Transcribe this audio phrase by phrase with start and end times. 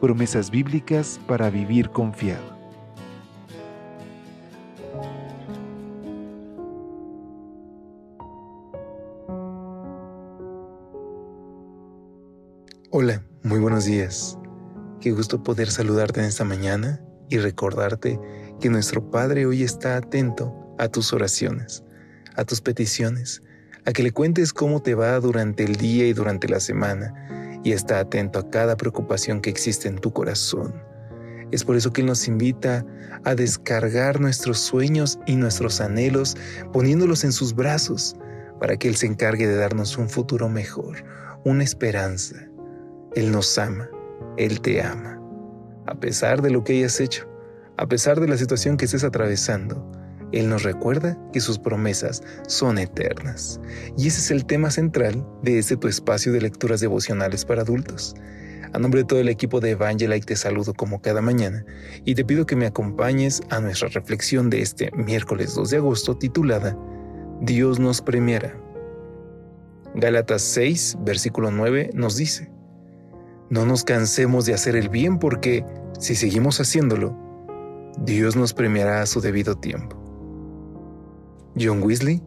[0.00, 2.56] Promesas bíblicas para vivir confiado.
[12.90, 14.38] Hola, muy buenos días.
[15.00, 18.20] Qué gusto poder saludarte en esta mañana y recordarte
[18.60, 21.82] que nuestro Padre hoy está atento a tus oraciones,
[22.36, 23.42] a tus peticiones,
[23.84, 27.72] a que le cuentes cómo te va durante el día y durante la semana, y
[27.72, 30.74] está atento a cada preocupación que existe en tu corazón.
[31.50, 32.84] Es por eso que Él nos invita
[33.24, 36.36] a descargar nuestros sueños y nuestros anhelos
[36.72, 38.16] poniéndolos en sus brazos,
[38.60, 41.04] para que Él se encargue de darnos un futuro mejor,
[41.44, 42.36] una esperanza.
[43.14, 43.88] Él nos ama
[44.38, 45.20] él te ama.
[45.86, 47.28] A pesar de lo que hayas hecho,
[47.76, 49.90] a pesar de la situación que estés atravesando,
[50.32, 53.60] Él nos recuerda que sus promesas son eternas.
[53.96, 58.14] Y ese es el tema central de este tu espacio de lecturas devocionales para adultos.
[58.72, 61.64] A nombre de todo el equipo de Evangelite te saludo como cada mañana
[62.04, 66.16] y te pido que me acompañes a nuestra reflexión de este miércoles 2 de agosto
[66.18, 66.76] titulada
[67.40, 68.60] Dios nos premiará.
[69.94, 72.50] Gálatas 6, versículo 9 nos dice,
[73.50, 75.64] no nos cansemos de hacer el bien porque,
[75.98, 77.16] si seguimos haciéndolo,
[78.04, 79.97] Dios nos premiará a su debido tiempo.
[81.60, 82.22] John Weasley,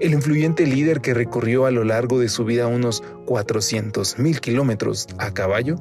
[0.00, 5.32] el influyente líder que recorrió a lo largo de su vida unos 400.000 kilómetros a
[5.32, 5.76] caballo,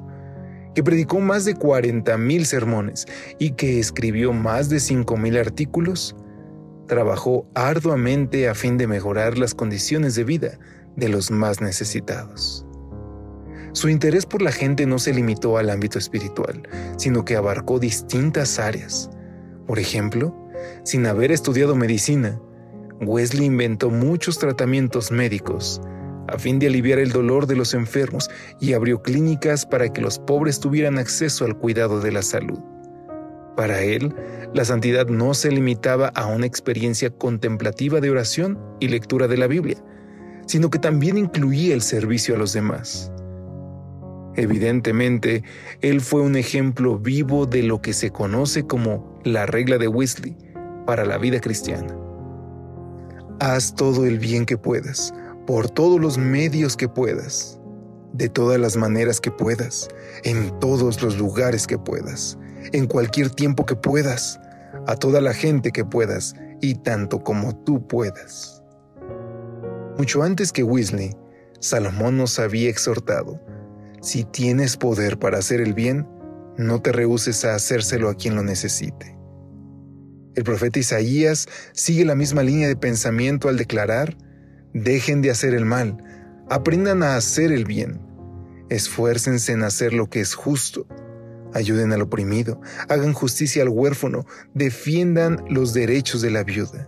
[0.76, 3.06] que predicó más de 40.000 sermones
[3.40, 6.16] y que escribió más de 5.000 artículos,
[6.88, 10.60] trabajó arduamente a fin de mejorar las condiciones de vida
[10.96, 12.66] de los más necesitados.
[13.74, 16.68] Su interés por la gente no se limitó al ámbito espiritual,
[16.98, 19.10] sino que abarcó distintas áreas.
[19.66, 20.36] Por ejemplo,
[20.84, 22.40] sin haber estudiado medicina,
[23.02, 25.82] Wesley inventó muchos tratamientos médicos
[26.28, 28.30] a fin de aliviar el dolor de los enfermos
[28.60, 32.60] y abrió clínicas para que los pobres tuvieran acceso al cuidado de la salud.
[33.58, 34.14] Para él,
[34.54, 39.48] la santidad no se limitaba a una experiencia contemplativa de oración y lectura de la
[39.48, 39.78] Biblia,
[40.46, 43.12] sino que también incluía el servicio a los demás.
[44.36, 45.44] Evidentemente,
[45.82, 50.38] él fue un ejemplo vivo de lo que se conoce como la regla de Wesley
[50.86, 51.94] para la vida cristiana.
[53.42, 55.12] Haz todo el bien que puedas,
[55.48, 57.60] por todos los medios que puedas,
[58.14, 59.88] de todas las maneras que puedas,
[60.24, 62.38] en todos los lugares que puedas,
[62.72, 64.40] en cualquier tiempo que puedas,
[64.86, 68.62] a toda la gente que puedas y tanto como tú puedas.
[69.98, 71.18] Mucho antes que Wesley,
[71.60, 73.42] Salomón nos había exhortado
[74.02, 76.08] si tienes poder para hacer el bien,
[76.58, 79.18] no te rehuses a hacérselo a quien lo necesite.
[80.34, 84.16] El profeta Isaías sigue la misma línea de pensamiento al declarar,
[84.74, 85.98] dejen de hacer el mal,
[86.50, 88.00] aprendan a hacer el bien,
[88.70, 90.88] esfuércense en hacer lo que es justo,
[91.54, 96.88] ayuden al oprimido, hagan justicia al huérfano, defiendan los derechos de la viuda.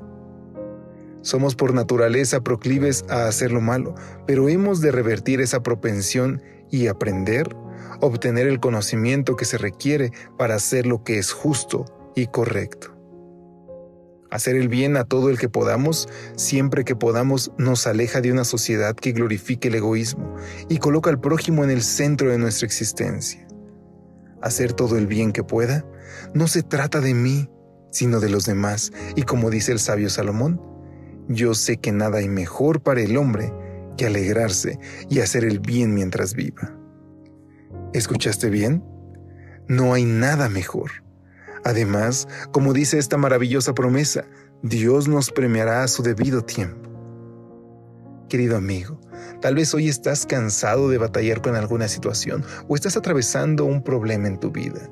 [1.22, 6.88] Somos por naturaleza proclives a hacer lo malo, pero hemos de revertir esa propensión y
[6.88, 7.54] aprender,
[8.00, 12.93] obtener el conocimiento que se requiere para hacer lo que es justo y correcto.
[14.34, 18.46] Hacer el bien a todo el que podamos, siempre que podamos, nos aleja de una
[18.46, 20.34] sociedad que glorifique el egoísmo
[20.70, 23.48] y coloca al prójimo en el centro de nuestra existencia.
[24.42, 25.86] Hacer todo el bien que pueda
[26.34, 27.48] no se trata de mí,
[27.92, 30.60] sino de los demás, y como dice el sabio Salomón,
[31.28, 33.54] yo sé que nada hay mejor para el hombre
[33.98, 34.80] que alegrarse
[35.12, 36.76] y hacer el bien mientras viva.
[37.94, 38.84] ¿Escuchaste bien?
[39.68, 41.04] No hay nada mejor.
[41.66, 44.26] Además, como dice esta maravillosa promesa,
[44.62, 46.90] Dios nos premiará a su debido tiempo.
[48.28, 49.00] Querido amigo,
[49.42, 54.28] tal vez hoy estás cansado de batallar con alguna situación o estás atravesando un problema
[54.28, 54.90] en tu vida.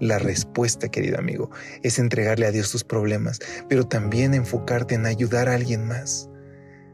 [0.00, 1.50] La respuesta, querido amigo,
[1.82, 6.28] es entregarle a Dios tus problemas, pero también enfocarte en ayudar a alguien más.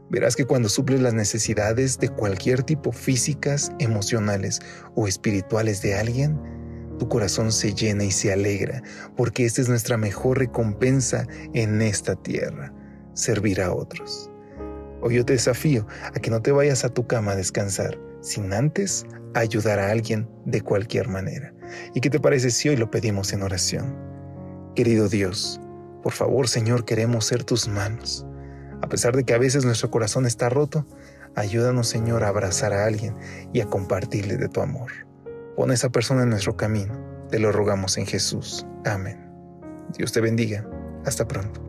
[0.09, 4.61] Verás que cuando suples las necesidades de cualquier tipo físicas, emocionales
[4.95, 6.39] o espirituales de alguien,
[6.97, 8.81] tu corazón se llena y se alegra,
[9.15, 12.73] porque esta es nuestra mejor recompensa en esta tierra,
[13.13, 14.29] servir a otros.
[15.01, 18.53] Hoy yo te desafío a que no te vayas a tu cama a descansar sin
[18.53, 21.53] antes ayudar a alguien de cualquier manera.
[21.93, 23.97] ¿Y qué te parece si hoy lo pedimos en oración?
[24.75, 25.59] Querido Dios,
[26.01, 28.25] por favor Señor, queremos ser tus manos.
[28.81, 30.85] A pesar de que a veces nuestro corazón está roto,
[31.35, 33.15] ayúdanos Señor a abrazar a alguien
[33.53, 34.91] y a compartirle de tu amor.
[35.55, 36.93] Pon esa persona en nuestro camino.
[37.29, 38.65] Te lo rogamos en Jesús.
[38.85, 39.29] Amén.
[39.97, 40.67] Dios te bendiga.
[41.05, 41.61] Hasta pronto.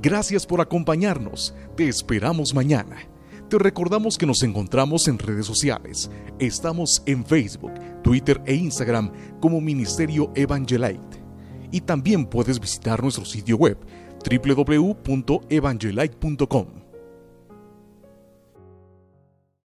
[0.00, 1.54] Gracias por acompañarnos.
[1.76, 2.96] Te esperamos mañana.
[3.48, 6.10] Te recordamos que nos encontramos en redes sociales.
[6.38, 7.72] Estamos en Facebook,
[8.02, 9.10] Twitter e Instagram
[9.40, 11.22] como Ministerio Evangelite.
[11.72, 13.78] Y también puedes visitar nuestro sitio web
[14.28, 16.87] www.evangelite.com.